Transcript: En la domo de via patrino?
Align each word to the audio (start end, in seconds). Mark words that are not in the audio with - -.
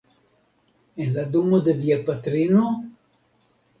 En 1.03 1.11
la 1.17 1.25
domo 1.35 1.59
de 1.67 1.75
via 1.83 1.99
patrino? 2.11 2.65